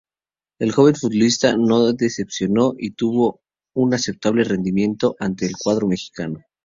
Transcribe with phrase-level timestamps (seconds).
[0.57, 3.41] El joven futbolista no decepcionó y tuvo
[3.75, 6.43] un aceptable rendimiento ante el cuadro mexicano.